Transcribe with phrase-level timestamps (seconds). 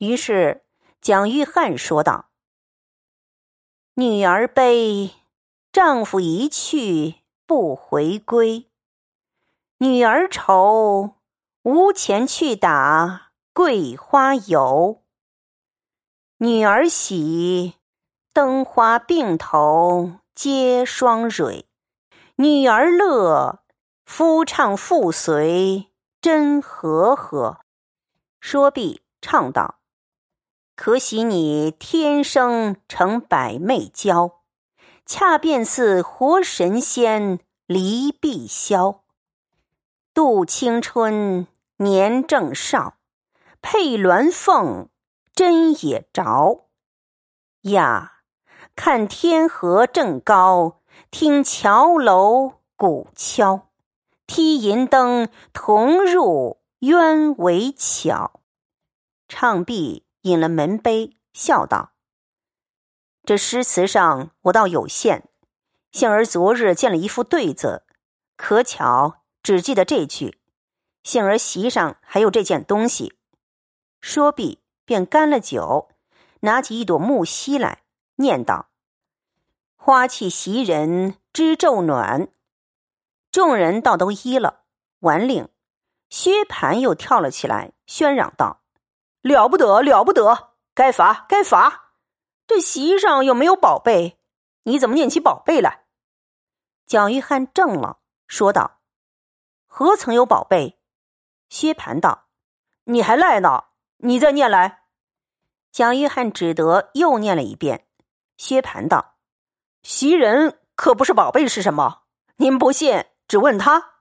[0.00, 0.64] 于是
[1.02, 2.30] 蒋玉菡说道
[3.96, 5.10] ：“女儿悲，
[5.72, 8.70] 丈夫一去不回归；
[9.76, 11.16] 女儿愁，
[11.64, 15.02] 无钱去打桂花油；
[16.38, 17.74] 女儿喜，
[18.32, 21.66] 灯花并头皆双蕊；
[22.36, 23.62] 女儿乐，
[24.06, 25.92] 夫唱妇随
[26.22, 27.58] 真和和。”
[28.40, 29.79] 说毕，唱道。
[30.82, 34.40] 可喜你天生成百媚娇，
[35.04, 39.00] 恰便似活神仙离碧霄。
[40.14, 42.94] 度青春年正少，
[43.60, 44.88] 配鸾凤
[45.34, 46.70] 真也着。
[47.64, 48.22] 呀，
[48.74, 53.68] 看天河正高，听桥楼鼓敲，
[54.26, 58.40] 踢银灯同入鸢尾桥。
[59.28, 60.06] 唱毕。
[60.22, 61.92] 饮了门杯，笑道
[63.24, 65.28] ：“这诗词上我倒有限，
[65.92, 67.84] 幸而昨日见了一副对子，
[68.36, 70.38] 可巧只记得这句。
[71.02, 73.14] 幸而席上还有这件东西。”
[74.02, 75.88] 说毕，便干了酒，
[76.40, 77.82] 拿起一朵木樨来，
[78.16, 78.68] 念道
[79.76, 82.28] ：“花气袭人知昼暖。”
[83.32, 84.64] 众人倒都依了。
[85.00, 85.48] 完令，
[86.10, 88.59] 薛蟠又跳了起来，喧嚷道。
[89.22, 90.54] 了不得，了不得！
[90.74, 91.92] 该罚，该罚！
[92.46, 94.18] 这席上又没有宝贝？
[94.62, 95.86] 你怎么念起宝贝来？
[96.86, 98.80] 蒋玉菡怔了，说道
[99.66, 100.80] ：“何曾有宝贝？”
[101.48, 102.28] 薛蟠道
[102.84, 103.64] ：“你还赖呢！
[103.98, 104.84] 你再念来。”
[105.70, 107.86] 蒋玉菡只得又念了一遍。
[108.36, 109.16] 薛蟠道
[109.82, 112.02] ：“袭人可不是宝贝是什么？
[112.36, 114.00] 您不信，只问他。”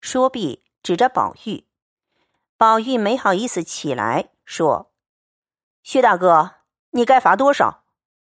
[0.00, 1.65] 说毕，指着宝玉。
[2.58, 4.90] 宝玉没好意思起来，说
[5.84, 6.54] ：“薛大哥，
[6.92, 7.84] 你该罚多少？”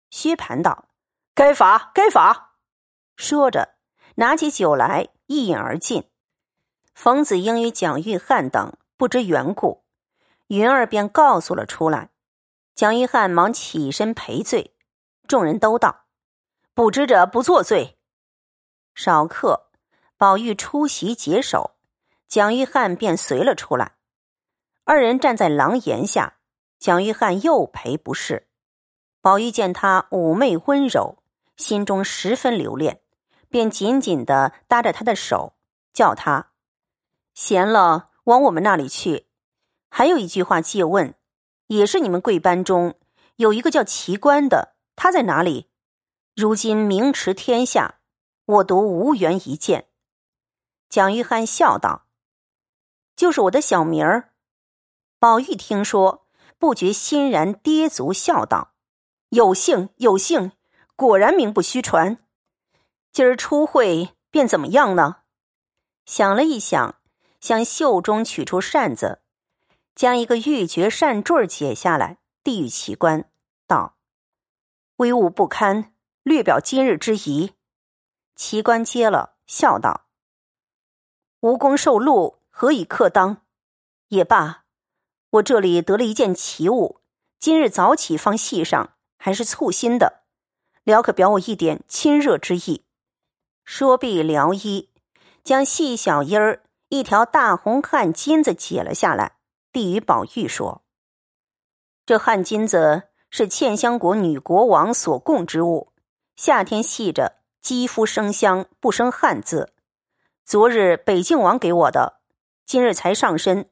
[0.10, 0.86] 薛蟠道
[1.36, 2.56] ：“该罚，该罚。”
[3.16, 3.76] 说着，
[4.16, 6.10] 拿起酒来一饮而尽。
[6.96, 9.86] 冯子英与蒋玉菡等不知缘故，
[10.48, 12.10] 云儿便告诉了出来。
[12.74, 14.76] 蒋玉菡忙起身赔罪，
[15.28, 16.06] 众人都道
[16.74, 18.00] ：“不知者不作罪。”
[18.96, 19.70] 少客，
[20.18, 21.76] 宝玉出席解手，
[22.28, 23.97] 蒋玉菡便随了出来。
[24.90, 26.38] 二人站在廊檐下，
[26.80, 28.48] 蒋玉菡又赔不是。
[29.20, 31.22] 宝玉见他妩媚温柔，
[31.58, 33.02] 心中十分留恋，
[33.50, 35.58] 便紧紧的搭着他的手，
[35.92, 36.52] 叫他
[37.34, 39.28] 闲了往我们那里去。
[39.90, 41.14] 还有一句话借问，
[41.68, 42.98] 也是你们贵班中
[43.36, 45.70] 有一个叫奇观的，他在哪里？
[46.34, 48.00] 如今名驰天下，
[48.46, 49.90] 我独无缘一见。
[50.88, 52.06] 蒋玉菡笑道
[53.18, 54.30] ：“就是我的小名儿。”
[55.20, 56.28] 宝玉听说，
[56.60, 58.74] 不觉欣然，跌足笑道
[59.30, 60.52] ：“有幸，有幸，
[60.96, 62.24] 果然名不虚传。
[63.12, 65.22] 今儿初会，便怎么样呢？”
[66.06, 67.02] 想了一想，
[67.42, 69.24] 向袖中取出扇子，
[69.96, 73.28] 将一个玉珏扇坠解下来，递与奇观，
[73.66, 73.98] 道
[74.98, 77.56] ：“威武不堪，略表今日之仪。”
[78.38, 80.06] 奇观接了，笑道
[81.42, 83.42] ：“无功受禄，何以克当？
[84.10, 84.66] 也罢。”
[85.30, 87.02] 我这里得了一件奇物，
[87.38, 90.24] 今日早起方系上，还是簇新的，
[90.86, 92.86] 了可表我一点亲热之意。
[93.66, 94.90] 说毕，撩衣，
[95.44, 99.38] 将细小衣儿一条大红汗巾子解了下来，
[99.74, 100.84] 递与宝玉说
[102.08, 105.92] ：“这汗巾子是茜香国女国王所供之物，
[106.38, 109.74] 夏天系着，肌肤生香，不生汗渍。
[110.46, 112.22] 昨日北静王给我的，
[112.66, 113.70] 今日才上身。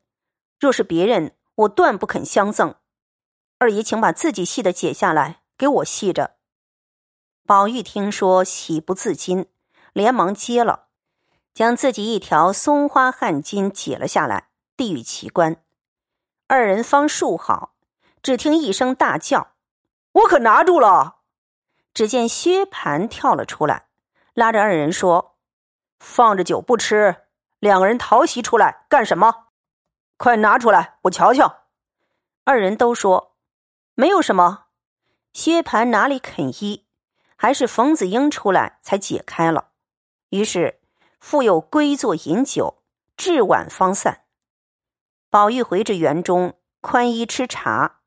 [0.60, 2.76] 若是别人。”我断不肯相赠，
[3.60, 6.36] 二爷，请把自己系的解下来给我系着。
[7.46, 9.46] 宝玉听说，喜不自禁，
[9.94, 10.88] 连忙接了，
[11.54, 15.56] 将自己一条松花汗巾解了下来，递与奇观。
[16.48, 17.76] 二人方束好，
[18.22, 19.54] 只听一声大叫
[20.12, 21.22] ：“我可拿住了！”
[21.94, 23.88] 只见薛蟠跳了出来，
[24.34, 25.38] 拉着二人说
[26.00, 27.28] ：“放着酒不吃，
[27.60, 29.45] 两个人逃席出来干什么？”
[30.18, 31.64] 快拿出来，我瞧瞧。
[32.44, 33.36] 二人都说
[33.96, 34.68] 没有什么。
[35.34, 36.86] 薛蟠哪里肯依，
[37.36, 39.72] 还是冯子英出来才解开了。
[40.30, 40.80] 于是
[41.20, 42.82] 复又归坐饮酒，
[43.18, 44.24] 至晚方散。
[45.30, 48.00] 宝玉回至园中，宽衣吃茶。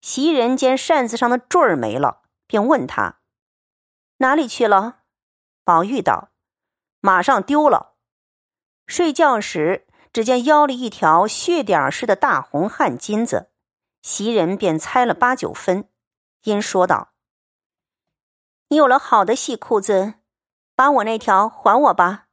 [0.00, 3.18] 袭人见扇子上的坠儿没了，便问他
[4.18, 5.00] 哪里去了。
[5.64, 6.30] 宝玉道
[7.00, 7.96] ：“马上丢了。”
[8.86, 9.85] 睡觉时。
[10.16, 13.50] 只见腰里一条血点似的大红汗巾子，
[14.00, 15.90] 袭人便猜了八九分，
[16.44, 17.12] 因说道
[18.68, 20.14] ：“你有了好的细裤子，
[20.74, 22.28] 把我那条还我吧。”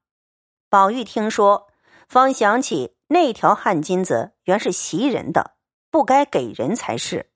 [0.72, 1.68] 宝玉听说，
[2.08, 5.58] 方想起那条汗巾子原是袭人的，
[5.92, 7.34] 不该给人才是，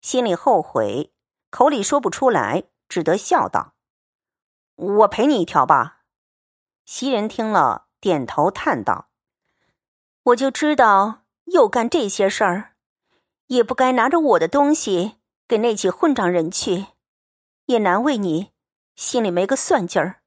[0.00, 1.12] 心里后悔，
[1.50, 3.74] 口里说不出来，只得笑道
[4.74, 6.00] ：“我赔你一条吧。”
[6.84, 9.07] 袭人听了，点头叹道
[10.28, 12.74] ：“我就知道又干这些事儿。”
[13.48, 15.16] 也不该拿着我的东西
[15.46, 16.88] 给那起混账人去，
[17.64, 18.52] 也难为你，
[18.94, 20.20] 心里没个算劲儿。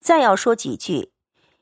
[0.00, 1.12] 再要说几句，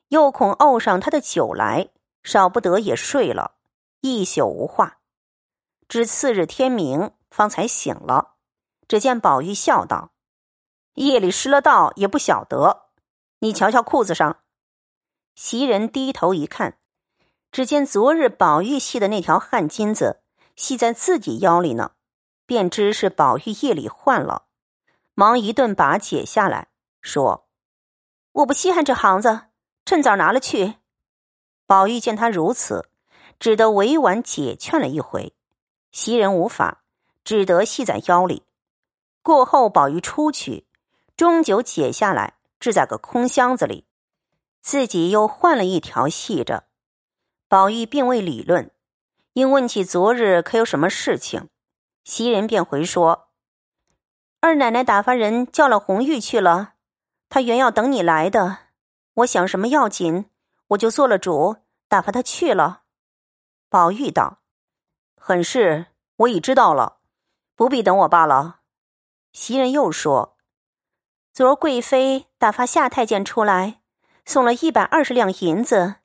[0.08, 1.88] 又恐怄上他的酒来，
[2.22, 3.56] 少不得也睡了
[4.02, 5.00] 一宿无话。
[5.88, 8.36] 至次日天明，方才醒了。
[8.86, 10.12] 只见宝玉笑道
[10.94, 12.90] ：“夜里失了道，也不晓得。
[13.40, 14.44] 你瞧瞧裤子上。”
[15.34, 16.78] 袭人低头一看，
[17.52, 20.18] 只见昨日宝玉系的那条汗巾子。
[20.54, 21.92] 系在自己腰里呢，
[22.44, 24.44] 便知是宝玉夜里换了，
[25.14, 26.68] 忙一顿把解下来，
[27.00, 27.48] 说
[28.32, 29.46] ：“我不稀罕这行子，
[29.86, 30.74] 趁早拿了去。”
[31.66, 32.90] 宝玉见他如此，
[33.40, 35.34] 只得委婉解劝了一回，
[35.90, 36.82] 袭人无法，
[37.24, 38.42] 只得系在腰里。
[39.22, 40.66] 过后，宝玉出去，
[41.16, 43.86] 终究解下来，置在个空箱子里，
[44.60, 46.64] 自己又换了一条系着。
[47.52, 48.70] 宝玉并未理论。
[49.34, 51.50] 因问起昨日可有什么事情，
[52.02, 53.28] 袭人便回说
[54.40, 56.76] ：“二奶奶打发人叫了红玉去了，
[57.28, 58.60] 她原要等你来的。
[59.16, 60.30] 我想什么要紧，
[60.68, 61.56] 我就做了主，
[61.88, 62.84] 打发她去了。”
[63.68, 64.38] 宝玉道
[65.20, 67.00] ：“很是，我已知道了，
[67.54, 68.60] 不必等我罢了。”
[69.34, 70.38] 袭人又说
[71.34, 73.82] ：“昨儿贵妃打发夏太监出来，
[74.24, 75.96] 送了一百二十两银子，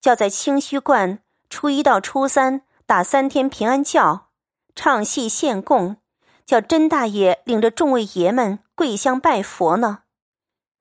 [0.00, 4.30] 叫在清虚观初一到初三。”打三天平安轿，
[4.74, 5.98] 唱戏献供，
[6.44, 10.02] 叫甄大爷领着众位爷们跪香拜佛呢。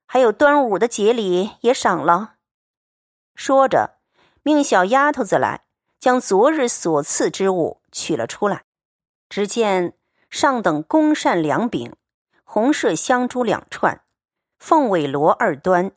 [0.07, 2.37] 还有端午的节礼也赏了。
[3.35, 3.99] 说着，
[4.41, 5.65] 命小丫头子来
[5.99, 8.63] 将昨日所赐之物取了出来。
[9.29, 9.93] 只见
[10.31, 11.95] 上等宫扇两柄，
[12.43, 14.01] 红麝香珠两串，
[14.57, 15.91] 凤尾罗二端，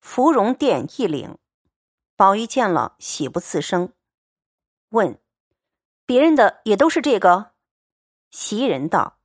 [0.00, 1.36] 芙蓉垫一领。
[2.16, 3.92] 宝玉见了，喜不自胜，
[4.88, 5.18] 问。
[6.06, 7.50] 别人的也都是这个，
[8.30, 9.18] 袭人道：“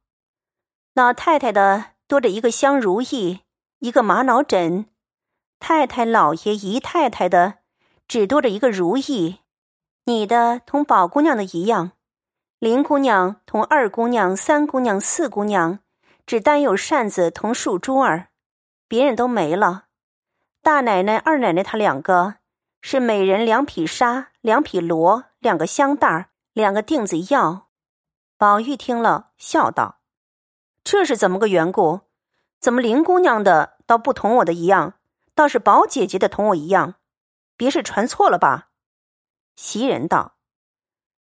[0.94, 3.44] 老太太的多着一个香如意，
[3.80, 4.88] 一个玛瑙枕；
[5.58, 7.60] 太太、老爷、姨太太的
[8.10, 9.40] 只多着一个如意。
[10.04, 11.94] 你的同宝姑娘的一样，
[12.60, 15.80] 林姑娘同二姑娘、三姑娘、四姑娘
[16.26, 18.32] 只单有扇子同树珠儿，
[18.90, 19.86] 别人都没了。
[20.62, 22.36] 大奶奶、二奶奶她两个
[22.82, 27.70] 是每人两匹纱、两匹罗、两个香袋儿。”两个锭子药，
[28.38, 30.02] 宝玉听了，笑道
[30.84, 32.02] ：“这是怎么个缘故？
[32.60, 34.96] 怎么林姑娘的倒不同我的一样，
[35.34, 36.96] 倒是宝姐姐的同我一样？
[37.56, 38.72] 别是传错了吧？”
[39.56, 40.36] 袭人道：“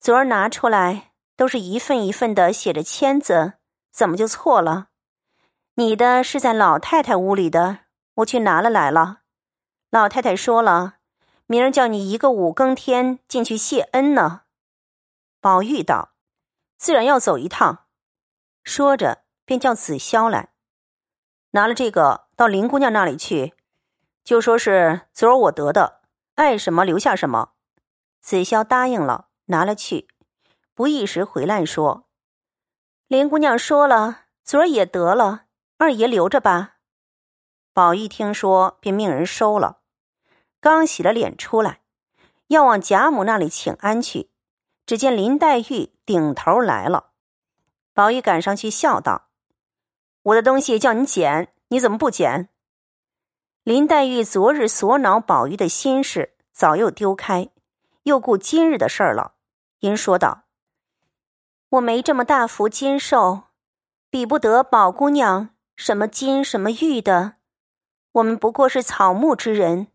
[0.02, 3.54] 昨儿拿出来都是一份一份的写着签子，
[3.92, 4.88] 怎么就错了？
[5.76, 7.82] 你的是在老太太屋里的，
[8.16, 9.20] 我去拿了来了。
[9.92, 10.96] 老太太说了，
[11.46, 14.42] 明儿叫你一个五更天进去谢恩呢。”
[15.42, 16.14] 宝玉道
[16.78, 17.86] ：“自然要走一趟。”
[18.64, 20.54] 说着，便叫紫霄来，
[21.52, 23.54] 拿了这个到林姑娘那里去，
[24.24, 26.02] 就说是昨儿我得的，
[26.36, 27.52] 爱什么留下什么。
[28.22, 30.08] 紫霄答应了，拿了去。
[30.74, 32.08] 不一时回来，说
[33.08, 35.44] ：“林姑娘说了，昨儿也得了，
[35.78, 36.78] 二爷留着吧。”
[37.74, 39.82] 宝玉听说，便命人收了。
[40.64, 41.82] 刚洗了脸出来，
[42.48, 44.30] 要往贾母那里请安去。
[44.86, 47.12] 只见林黛玉顶头来了，
[47.94, 49.28] 宝玉赶上去笑道
[50.24, 52.48] ：“我的东西叫你捡，你怎么不捡？”
[53.64, 57.50] 林黛玉昨日所恼宝玉的心事早又丢开，
[58.04, 59.34] 又顾今日的事儿了，
[59.80, 60.44] 因说道
[61.72, 63.44] ：“我没这么大福金寿，
[64.10, 67.36] 比不得宝姑娘什么金什么玉的，
[68.14, 69.88] 我们不过是草木之人。”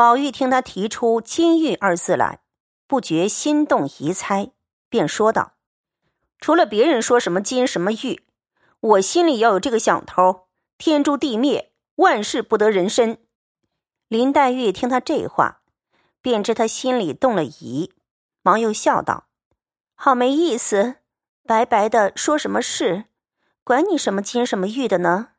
[0.00, 2.40] 宝玉听他提出“金玉”二字来。
[2.86, 4.50] 不觉心动疑猜，
[4.88, 5.56] 便说道
[6.40, 8.24] ：“除了别人说什么金什么玉，
[8.80, 13.18] 我心里要有这个响头，天诛地灭，万事不得人身。”
[14.08, 15.60] 林黛玉听他这话，
[16.22, 17.92] 便知他心里动了疑，
[18.40, 19.26] 忙又笑道
[19.94, 20.94] ：“好没意思，
[21.44, 23.04] 白白的说什么事，
[23.62, 25.32] 管你什么金什么玉的呢？”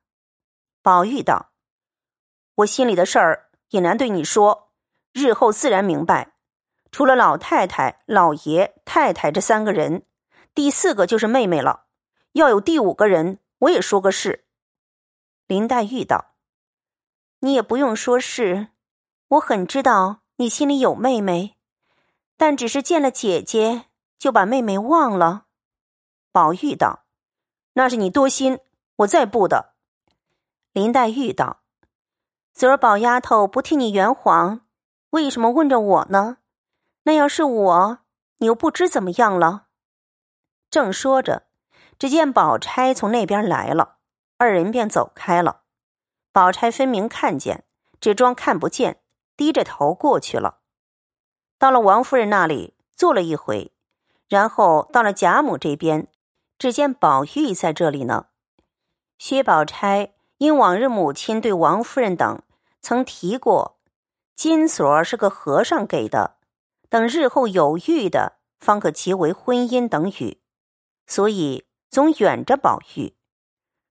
[0.84, 1.50] 宝玉道
[2.58, 4.72] ：“我心里的事儿也难对你说，
[5.12, 6.34] 日后自然明白。”
[6.92, 10.06] 除了老太太、老爷、太太这三个人，
[10.54, 11.86] 第四个就是妹妹了。
[12.34, 14.46] 要有第五个人，我也说个是。
[15.48, 16.36] 林黛玉道
[17.40, 18.68] ：“你也不用说是，
[19.30, 21.58] 我很知道你心里有妹妹，
[22.36, 23.86] 但只是见了姐姐
[24.20, 25.46] 就把妹妹忘了。”
[26.34, 27.06] 宝玉道
[27.74, 28.60] ：“那是你多心，
[28.98, 29.76] 我再不的。”
[30.74, 31.61] 林黛玉道
[32.54, 34.62] ：“昨儿宝丫头不替你圆谎，
[35.12, 36.38] 为什么问着我呢？
[37.04, 38.00] 那要是我，
[38.38, 39.68] 你又不知怎么样了。”
[40.70, 41.48] 正说着，
[41.98, 43.98] 只见宝钗从那边来了，
[44.38, 45.62] 二人便走开了。
[46.32, 47.66] 宝钗分明看见，
[48.00, 49.02] 只装看不见，
[49.36, 50.60] 低着头过去了。
[51.58, 53.74] 到了王夫人那里坐了一回，
[54.28, 56.08] 然后到了贾母这边。
[56.58, 58.28] 只见宝玉在这里呢。
[59.18, 62.42] 薛宝钗因往日母亲对王夫人等
[62.82, 63.78] 曾提过，
[64.36, 66.38] 金锁是个和尚给的，
[66.90, 70.40] 等日后有遇的，方可结为婚姻等语，
[71.06, 73.14] 所以总远着宝玉。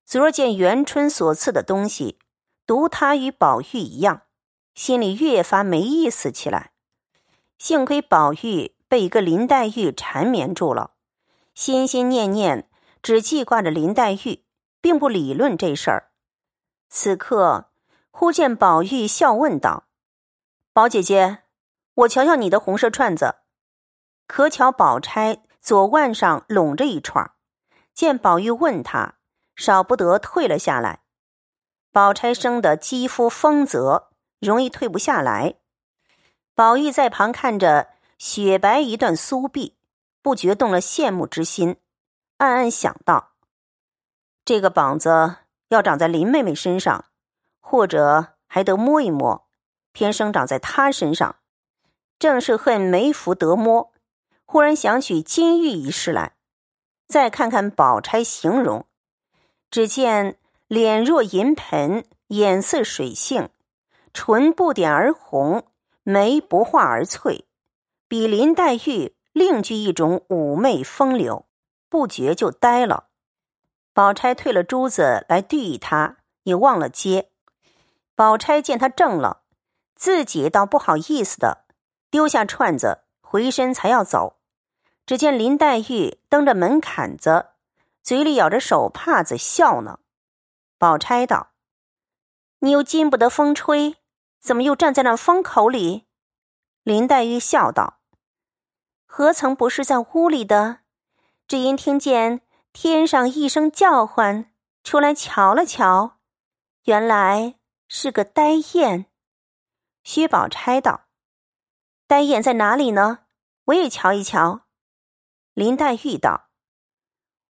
[0.04, 2.18] 昨儿见元春所赐的东西，
[2.66, 4.22] 独他与宝玉一样，
[4.74, 6.72] 心里越发没意思起来。
[7.58, 10.94] 幸亏宝玉被一个林黛玉缠绵住了。
[11.54, 12.68] 心心念念
[13.00, 14.42] 只记挂着林黛玉，
[14.80, 16.09] 并不理论这事儿。
[16.90, 17.70] 此刻
[18.10, 19.84] 忽见宝玉笑问道
[20.74, 21.44] ：“宝姐姐，
[21.94, 23.36] 我瞧瞧你的红色串子。”
[24.26, 27.32] 可巧宝钗左腕上拢着一串，
[27.94, 29.14] 见宝玉问他，
[29.54, 31.02] 少不得退了下来。
[31.92, 35.54] 宝钗生的肌肤丰泽，容易退不下来。
[36.54, 39.78] 宝玉在旁看着雪白一段酥臂。
[40.22, 41.76] 不觉动了羡慕之心，
[42.36, 43.30] 暗暗想到：
[44.44, 45.36] 这个膀子
[45.70, 47.06] 要长在林妹妹身上，
[47.60, 49.48] 或者还得摸一摸，
[49.92, 51.36] 偏生长在她身上，
[52.18, 53.92] 正是恨没福得摸。
[54.44, 56.34] 忽然想起金玉一事来，
[57.06, 58.84] 再看看宝钗形容，
[59.70, 60.36] 只见
[60.66, 63.48] 脸若银盆，眼似水杏，
[64.12, 65.64] 唇不点而红，
[66.02, 67.46] 眉不画而翠，
[68.06, 69.16] 比林黛玉。
[69.32, 71.46] 另具一种妩媚风流，
[71.88, 73.09] 不觉就呆了。
[73.92, 77.30] 宝钗退了珠子来递他，也忘了接。
[78.14, 79.42] 宝钗见他怔了，
[79.94, 81.64] 自己倒不好意思的，
[82.10, 84.38] 丢下串子，回身才要走。
[85.06, 87.46] 只见林黛玉蹬着门槛子，
[88.02, 89.98] 嘴里咬着手帕子笑呢。
[90.78, 91.50] 宝钗道
[92.60, 93.96] ：“你又经不得风吹，
[94.40, 96.06] 怎么又站在那风口里？”
[96.84, 97.98] 林黛玉笑道。
[99.04, 100.78] 何曾不是在屋里的？
[101.48, 102.42] 只因听见
[102.72, 104.52] 天上一声叫唤，
[104.84, 106.18] 出来瞧了瞧，
[106.84, 107.56] 原来
[107.88, 109.06] 是个呆雁。
[110.04, 111.06] 薛宝钗道
[112.06, 113.24] ：“呆雁在哪里呢？
[113.64, 114.62] 我也瞧一瞧。”
[115.52, 116.48] 林黛玉道：“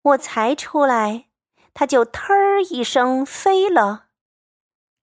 [0.04, 1.30] 我才出来，
[1.74, 4.08] 它就忒儿一声飞了。”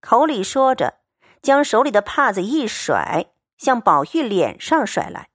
[0.01, 1.01] 口里说着，
[1.41, 5.31] 将手里的帕子一甩，向宝玉脸上甩来。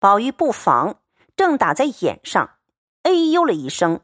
[0.00, 1.02] 宝玉不防，
[1.36, 2.58] 正打在眼上，
[3.02, 4.00] 哎呦了一声。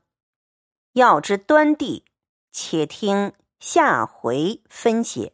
[0.93, 2.05] 要知端地，
[2.51, 5.33] 且听下回分解。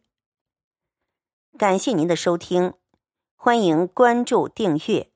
[1.58, 2.74] 感谢您的收听，
[3.34, 5.07] 欢迎关注订阅。